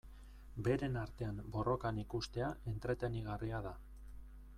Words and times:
Beren 0.67 0.95
artean 1.01 1.41
borrokan 1.55 1.99
ikustea 2.05 2.47
entretenigarria 2.73 3.61
da. 3.67 3.75